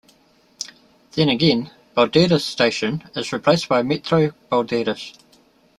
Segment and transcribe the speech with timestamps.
[1.11, 5.15] Then again, "Balderas station" is replaced by "Metro Balderas".